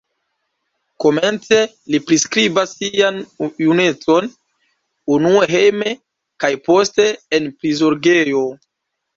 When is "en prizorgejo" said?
7.41-8.47